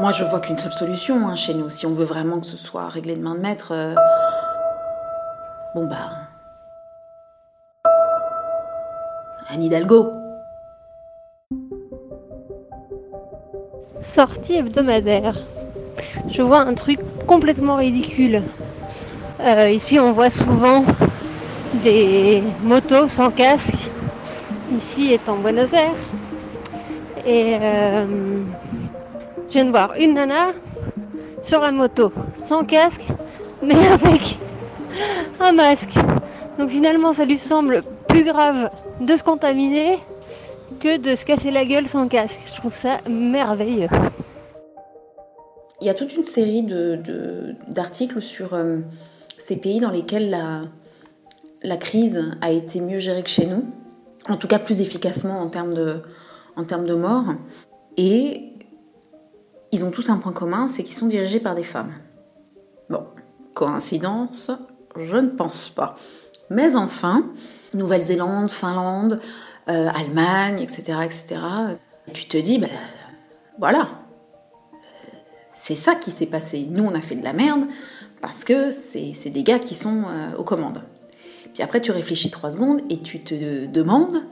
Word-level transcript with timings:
Moi, 0.00 0.12
je 0.12 0.24
vois 0.24 0.40
qu'une 0.40 0.56
seule 0.56 0.72
solution 0.72 1.28
hein, 1.28 1.36
chez 1.36 1.52
nous. 1.52 1.68
Si 1.68 1.84
on 1.84 1.92
veut 1.92 2.06
vraiment 2.06 2.40
que 2.40 2.46
ce 2.46 2.56
soit 2.56 2.88
réglé 2.88 3.16
de 3.16 3.20
main 3.20 3.34
de 3.34 3.40
maître, 3.40 3.72
euh, 3.72 3.94
bon 5.74 5.84
bah. 5.84 6.08
Anne 9.50 9.62
Hidalgo. 9.62 10.10
Sortie 14.00 14.54
hebdomadaire. 14.54 15.36
Je 16.30 16.40
vois 16.40 16.60
un 16.60 16.72
truc 16.72 17.00
complètement 17.26 17.76
ridicule. 17.76 18.42
Euh, 19.40 19.68
ici, 19.68 20.00
on 20.00 20.12
voit 20.12 20.30
souvent 20.30 20.82
des 21.84 22.42
motos 22.62 23.08
sans 23.08 23.30
casque. 23.30 23.76
Ici 24.74 25.20
en 25.28 25.36
Buenos 25.36 25.74
Aires. 25.74 25.92
Et 27.26 27.58
euh, 27.60 28.06
je 29.50 29.54
viens 29.54 29.64
de 29.64 29.70
voir 29.70 29.94
une 29.98 30.14
nana 30.14 30.52
sur 31.42 31.60
la 31.60 31.72
moto, 31.72 32.12
sans 32.36 32.64
casque, 32.64 33.04
mais 33.60 33.74
avec 33.92 34.38
un 35.40 35.50
masque. 35.50 35.94
Donc 36.56 36.70
finalement, 36.70 37.12
ça 37.12 37.24
lui 37.24 37.38
semble 37.38 37.82
plus 38.06 38.22
grave 38.22 38.70
de 39.00 39.16
se 39.16 39.24
contaminer 39.24 39.98
que 40.78 40.98
de 40.98 41.16
se 41.16 41.24
casser 41.24 41.50
la 41.50 41.64
gueule 41.64 41.88
sans 41.88 42.06
casque. 42.06 42.38
Je 42.46 42.54
trouve 42.54 42.74
ça 42.74 42.98
merveilleux. 43.08 43.88
Il 45.80 45.88
y 45.88 45.90
a 45.90 45.94
toute 45.94 46.14
une 46.14 46.24
série 46.24 46.64
d'articles 47.66 48.22
sur 48.22 48.54
euh, 48.54 48.78
ces 49.36 49.56
pays 49.56 49.80
dans 49.80 49.90
lesquels 49.90 50.30
la, 50.30 51.76
crise 51.76 52.36
a 52.40 52.52
été 52.52 52.80
mieux 52.80 52.98
gérée 52.98 53.24
que 53.24 53.30
chez 53.30 53.46
nous, 53.46 53.64
en 54.28 54.36
tout 54.36 54.46
cas 54.46 54.60
plus 54.60 54.80
efficacement 54.80 55.40
en 55.40 55.48
termes 55.48 55.74
de, 55.74 56.02
en 56.54 56.96
morts. 56.96 57.34
Et 57.96 58.49
ils 59.72 59.84
ont 59.84 59.90
tous 59.90 60.10
un 60.10 60.16
point 60.16 60.32
commun, 60.32 60.68
c'est 60.68 60.82
qu'ils 60.82 60.94
sont 60.94 61.06
dirigés 61.06 61.40
par 61.40 61.54
des 61.54 61.62
femmes. 61.62 61.92
Bon, 62.88 63.06
coïncidence 63.54 64.50
Je 64.96 65.16
ne 65.16 65.28
pense 65.28 65.68
pas. 65.68 65.96
Mais 66.50 66.76
enfin, 66.76 67.24
Nouvelle-Zélande, 67.74 68.50
Finlande, 68.50 69.20
euh, 69.68 69.88
Allemagne, 69.94 70.60
etc., 70.60 70.98
etc., 71.04 71.40
tu 72.12 72.26
te 72.26 72.36
dis, 72.36 72.58
ben 72.58 72.70
voilà, 73.58 73.88
c'est 75.54 75.76
ça 75.76 75.94
qui 75.94 76.10
s'est 76.10 76.26
passé. 76.26 76.66
Nous, 76.68 76.82
on 76.82 76.94
a 76.94 77.00
fait 77.00 77.14
de 77.14 77.22
la 77.22 77.32
merde 77.32 77.66
parce 78.20 78.44
que 78.44 78.72
c'est 78.72 79.30
des 79.30 79.42
gars 79.42 79.58
qui 79.58 79.74
sont 79.74 80.04
euh, 80.08 80.36
aux 80.36 80.44
commandes. 80.44 80.82
Puis 81.54 81.62
après, 81.62 81.80
tu 81.80 81.92
réfléchis 81.92 82.30
trois 82.30 82.50
secondes 82.50 82.80
et 82.90 83.00
tu 83.00 83.22
te 83.22 83.66
demandes 83.66 84.22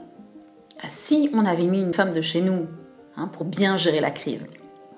si 0.89 1.29
on 1.33 1.45
avait 1.45 1.67
mis 1.67 1.81
une 1.81 1.93
femme 1.93 2.11
de 2.11 2.21
chez 2.21 2.41
nous 2.41 2.67
hein, 3.15 3.27
pour 3.27 3.45
bien 3.45 3.77
gérer 3.77 3.99
la 3.99 4.11
crise, 4.11 4.43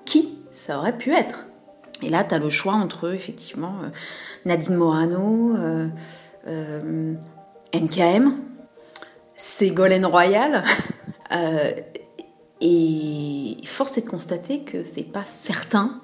qui 0.04 0.38
ça 0.52 0.78
aurait 0.78 0.96
pu 0.96 1.12
être 1.12 1.46
Et 2.02 2.08
là, 2.08 2.24
tu 2.24 2.34
as 2.34 2.38
le 2.38 2.50
choix 2.50 2.74
entre, 2.74 3.12
effectivement, 3.14 3.76
euh, 3.82 3.88
Nadine 4.44 4.76
Morano, 4.76 5.56
euh, 5.56 5.88
euh, 6.46 7.14
NKM, 7.72 8.34
Ségolène 9.36 10.06
Royal. 10.06 10.62
et 12.60 13.56
force 13.64 13.98
est 13.98 14.02
de 14.02 14.08
constater 14.08 14.62
que 14.62 14.84
c'est 14.84 15.02
pas 15.02 15.24
certain, 15.26 16.00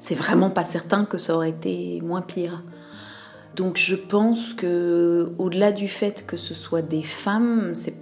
c'est 0.00 0.16
vraiment 0.16 0.50
pas 0.50 0.64
certain 0.64 1.04
que 1.04 1.16
ça 1.16 1.36
aurait 1.36 1.50
été 1.50 2.00
moins 2.02 2.22
pire. 2.22 2.64
Donc 3.54 3.76
je 3.76 3.94
pense 3.94 4.52
que 4.52 5.32
au-delà 5.38 5.70
du 5.70 5.86
fait 5.86 6.26
que 6.26 6.36
ce 6.36 6.54
soit 6.54 6.82
des 6.82 7.04
femmes, 7.04 7.74
c'est 7.74 7.94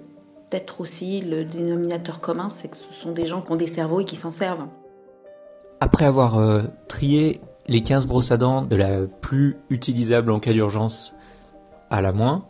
peut-être 0.49 0.81
aussi 0.81 1.21
le 1.21 1.45
dénominateur 1.45 2.21
commun, 2.21 2.49
c'est 2.49 2.69
que 2.69 2.77
ce 2.77 2.93
sont 2.93 3.13
des 3.13 3.27
gens 3.27 3.43
qui 3.43 3.53
ont 3.53 3.57
des 3.57 3.67
cerveaux 3.67 4.01
et 4.01 4.07
qui 4.07 4.17
s'en 4.17 4.31
servent. 4.31 4.67
Après 5.83 6.05
avoir 6.05 6.39
euh, 6.39 6.61
trié 6.87 7.41
les 7.67 7.81
15 7.81 8.07
brosses 8.07 8.31
à 8.31 8.37
dents 8.37 8.63
de 8.63 8.77
la 8.77 9.01
plus 9.21 9.57
utilisable 9.69 10.31
en 10.31 10.39
cas 10.39 10.53
d'urgence 10.53 11.13
à 11.91 12.01
la 12.01 12.13
moins, 12.13 12.45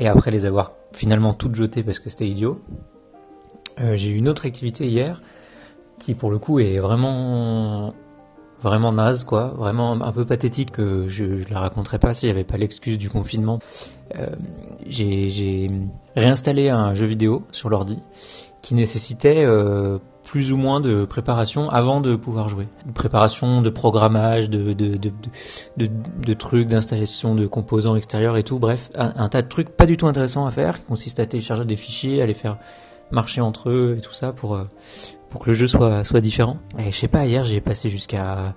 et 0.00 0.08
après 0.08 0.32
les 0.32 0.44
avoir 0.44 0.72
finalement 0.92 1.32
toutes 1.32 1.54
jetées 1.54 1.84
parce 1.84 2.00
que 2.00 2.10
c'était 2.10 2.26
idiot, 2.26 2.60
euh, 3.78 3.94
j'ai 3.94 4.10
eu 4.10 4.16
une 4.16 4.28
autre 4.28 4.46
activité 4.46 4.88
hier 4.88 5.22
qui 6.00 6.16
pour 6.16 6.32
le 6.32 6.40
coup 6.40 6.58
est 6.58 6.78
vraiment 6.78 7.94
vraiment 8.60 8.90
naze 8.90 9.22
quoi, 9.22 9.54
vraiment 9.56 9.92
un 9.92 10.10
peu 10.10 10.24
pathétique 10.24 10.72
que 10.72 11.06
je, 11.06 11.22
ne 11.22 11.50
la 11.52 11.60
raconterais 11.60 12.00
pas 12.00 12.14
s'il 12.14 12.26
n'y 12.26 12.32
avait 12.32 12.42
pas 12.42 12.56
l'excuse 12.56 12.98
du 12.98 13.10
confinement. 13.10 13.60
Euh, 14.18 14.26
j'ai 14.88 15.70
réinstallé 16.16 16.68
un 16.68 16.96
jeu 16.96 17.06
vidéo 17.06 17.44
sur 17.52 17.70
l'ordi 17.70 18.00
qui 18.60 18.74
nécessitait 18.74 19.46
plus 20.24 20.52
ou 20.52 20.56
moins 20.56 20.80
de 20.80 21.04
préparation 21.04 21.68
avant 21.70 22.00
de 22.00 22.16
pouvoir 22.16 22.48
jouer. 22.48 22.66
préparation 22.94 23.60
de 23.60 23.70
programmage, 23.70 24.50
de, 24.50 24.72
de, 24.72 24.96
de, 24.96 25.12
de, 25.76 25.88
de 26.24 26.34
trucs, 26.34 26.66
d'installation 26.68 27.34
de 27.34 27.46
composants 27.46 27.94
extérieurs 27.94 28.36
et 28.36 28.42
tout. 28.42 28.58
Bref, 28.58 28.90
un, 28.96 29.28
tas 29.28 29.42
de 29.42 29.48
trucs 29.48 29.68
pas 29.68 29.86
du 29.86 29.96
tout 29.96 30.06
intéressants 30.06 30.46
à 30.46 30.50
faire 30.50 30.80
qui 30.80 30.86
consistent 30.86 31.20
à 31.20 31.26
télécharger 31.26 31.64
des 31.64 31.76
fichiers, 31.76 32.22
à 32.22 32.26
les 32.26 32.34
faire 32.34 32.58
marcher 33.10 33.42
entre 33.42 33.70
eux 33.70 33.96
et 33.98 34.00
tout 34.00 34.12
ça 34.12 34.32
pour, 34.32 34.54
euh, 34.54 34.64
pour 35.28 35.40
que 35.40 35.50
le 35.50 35.54
jeu 35.54 35.68
soit, 35.68 36.04
soit 36.04 36.20
différent. 36.20 36.58
Et 36.78 36.90
je 36.90 36.96
sais 36.96 37.08
pas, 37.08 37.26
hier 37.26 37.44
j'ai 37.44 37.60
passé 37.60 37.88
jusqu'à 37.88 38.54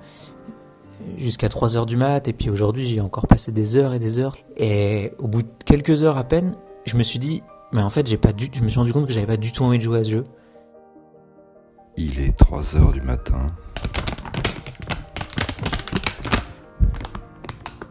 jusqu'à 1.17 1.47
3 1.47 1.77
heures 1.77 1.85
du 1.85 1.95
mat 1.95 2.27
et 2.27 2.33
puis 2.33 2.49
aujourd'hui 2.49 2.85
j'ai 2.85 2.99
encore 3.01 3.27
passé 3.27 3.51
des 3.51 3.77
heures 3.77 3.93
et 3.93 3.99
des 3.99 4.19
heures 4.19 4.35
et 4.57 5.13
au 5.19 5.27
bout 5.27 5.43
de 5.43 5.47
quelques 5.63 6.03
heures 6.03 6.17
à 6.17 6.23
peine 6.23 6.55
je 6.85 6.97
me 6.97 7.03
suis 7.03 7.19
dit 7.19 7.43
mais 7.71 7.81
en 7.81 7.89
fait 7.89 8.07
j'ai 8.07 8.17
pas 8.17 8.33
du 8.33 8.49
je 8.51 8.61
me 8.61 8.67
suis 8.67 8.79
rendu 8.79 8.91
compte 8.91 9.07
que 9.07 9.13
j'avais 9.13 9.27
pas 9.27 9.37
du 9.37 9.51
tout 9.51 9.63
envie 9.63 9.77
de 9.77 9.83
jouer 9.83 9.99
à 9.99 10.03
ce 10.03 10.09
jeu 10.09 10.25
il 11.97 12.19
est 12.19 12.37
3 12.37 12.75
heures 12.75 12.91
du 12.91 13.01
matin. 13.01 13.47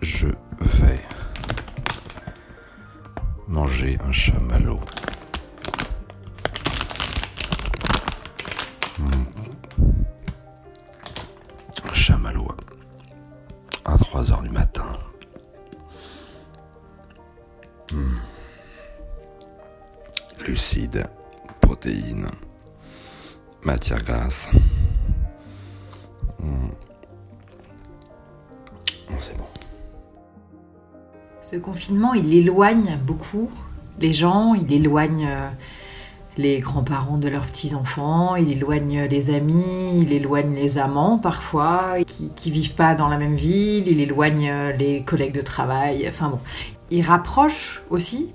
Je 0.00 0.28
vais 0.60 1.00
manger 3.48 3.98
un 4.06 4.12
chamallow. 4.12 4.80
Hmm. 8.98 9.10
Un 11.88 11.94
chamallow 11.94 12.48
à 13.84 13.98
3 13.98 14.30
heures 14.30 14.42
du 14.42 14.50
matin. 14.50 14.92
Hmm. 17.90 18.18
Lucide, 20.46 21.08
protéines 21.60 22.30
matière 23.66 24.02
grasse. 24.02 24.48
Hmm. 26.38 26.68
c'est 29.18 29.36
bon. 29.36 29.44
Ce 31.42 31.56
confinement, 31.56 32.14
il 32.14 32.32
éloigne 32.32 32.98
beaucoup 33.04 33.50
les 34.00 34.12
gens, 34.12 34.54
il 34.54 34.72
éloigne 34.72 35.26
euh, 35.28 35.48
les 36.36 36.60
grands-parents 36.60 37.18
de 37.18 37.28
leurs 37.28 37.46
petits-enfants, 37.46 38.36
il 38.36 38.52
éloigne 38.52 39.04
les 39.04 39.34
amis, 39.34 40.00
il 40.00 40.12
éloigne 40.12 40.54
les 40.54 40.78
amants 40.78 41.18
parfois, 41.18 41.96
qui, 42.06 42.32
qui 42.34 42.50
vivent 42.50 42.74
pas 42.74 42.94
dans 42.94 43.08
la 43.08 43.16
même 43.16 43.34
ville, 43.34 43.88
il 43.88 44.00
éloigne 44.00 44.48
euh, 44.48 44.72
les 44.72 45.02
collègues 45.02 45.34
de 45.34 45.40
travail, 45.40 46.06
enfin 46.08 46.28
bon. 46.28 46.38
Il 46.90 47.02
rapproche 47.02 47.82
aussi, 47.90 48.32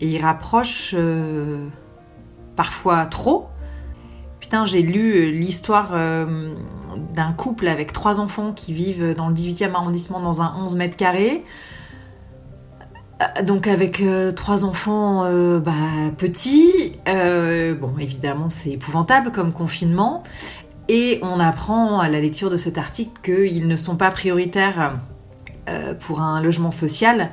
et 0.00 0.08
il 0.08 0.22
rapproche 0.22 0.94
euh, 0.98 1.66
parfois 2.56 3.06
trop, 3.06 3.48
J'ai 4.64 4.82
lu 4.82 5.14
euh, 5.14 5.30
l'histoire 5.30 5.90
euh, 5.94 6.54
d'un 7.12 7.32
couple 7.32 7.66
avec 7.66 7.92
trois 7.92 8.20
enfants 8.20 8.52
qui 8.52 8.72
vivent 8.72 9.14
dans 9.16 9.28
le 9.28 9.34
18e 9.34 9.72
arrondissement 9.72 10.20
dans 10.20 10.42
un 10.42 10.54
11 10.56 10.76
mètres 10.76 10.96
carrés. 10.96 11.44
Euh, 13.20 13.42
donc 13.42 13.66
avec 13.66 14.02
trois 14.36 14.64
enfants 14.64 15.24
bah, 15.58 15.72
petits, 16.16 16.98
bon 17.06 17.98
évidemment 17.98 18.48
c'est 18.48 18.70
épouvantable 18.70 19.32
comme 19.32 19.52
confinement, 19.52 20.22
et 20.88 21.18
on 21.22 21.40
apprend 21.40 21.98
à 21.98 22.08
la 22.08 22.20
lecture 22.20 22.50
de 22.50 22.56
cet 22.56 22.78
article 22.78 23.12
qu'ils 23.22 23.66
ne 23.66 23.76
sont 23.76 23.96
pas 23.96 24.10
prioritaires 24.10 24.98
pour 26.00 26.20
un 26.20 26.42
logement 26.42 26.70
social. 26.70 27.30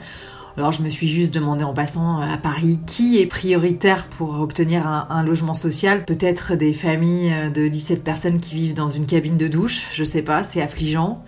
Alors 0.58 0.74
je 0.74 0.82
me 0.82 0.90
suis 0.90 1.08
juste 1.08 1.34
demandé 1.34 1.64
en 1.64 1.74
passant 1.74 2.20
à 2.20 2.38
Paris 2.38 2.80
qui 2.86 3.22
est 3.22 3.26
prioritaire 3.26 4.08
pour 4.10 4.42
obtenir 4.42 4.86
un, 4.86 5.24
logement 5.24 5.54
social? 5.54 6.04
Peut-être 6.04 6.56
des 6.56 6.74
familles 6.74 7.34
de 7.54 7.70
17 7.70 8.04
personnes 8.04 8.40
qui 8.42 8.56
vivent 8.56 8.74
dans 8.74 8.90
une 8.90 9.06
cabine 9.06 9.38
de 9.38 9.48
douche, 9.48 9.88
je 9.94 10.04
sais 10.04 10.22
pas, 10.22 10.44
c'est 10.44 10.62
affligeant. 10.62 11.24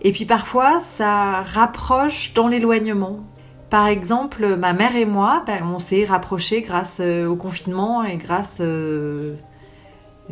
Et 0.00 0.12
puis 0.12 0.24
parfois 0.24 0.80
ça 0.80 1.42
rapproche 1.42 2.32
dans 2.32 2.48
l'éloignement. 2.48 3.20
Par 3.72 3.86
exemple, 3.86 4.56
ma 4.56 4.74
mère 4.74 4.96
et 4.96 5.06
moi, 5.06 5.44
ben, 5.46 5.62
on 5.64 5.78
s'est 5.78 6.04
rapprochés 6.04 6.60
grâce 6.60 6.98
euh, 7.00 7.26
au 7.26 7.36
confinement 7.36 8.04
et 8.04 8.18
grâce, 8.18 8.58
euh, 8.60 9.34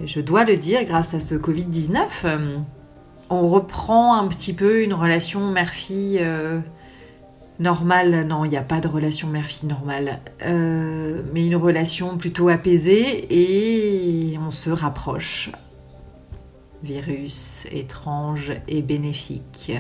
je 0.05 0.21
dois 0.21 0.45
le 0.45 0.59
dire, 0.59 0.85
grâce 0.85 1.15
à 1.15 1.21
ce 1.21 1.35
Covid-19. 1.35 2.61
On 3.31 3.49
reprend 3.49 4.15
un 4.15 4.29
petit 4.29 4.53
peu 4.53 4.83
une 4.83 4.93
relation 4.93 5.51
mère-fille. 5.51 6.19
Euh, 6.21 6.61
normale, 7.61 8.27
non, 8.27 8.45
il 8.45 8.51
n'y 8.51 8.57
a 8.57 8.63
pas 8.63 8.81
de 8.81 8.89
relation 8.89 9.29
mère-fille 9.29 9.69
normale, 9.69 10.21
euh, 10.45 11.23
mais 11.33 11.47
une 11.47 11.57
relation 11.57 12.17
plutôt 12.17 12.49
apaisée 12.49 13.27
et 13.31 14.39
on 14.39 14.51
se 14.51 14.71
rapproche. 14.71 15.51
virus 16.83 17.67
étrange 17.71 18.53
et 18.67 18.81
bénéfique. 18.81 19.73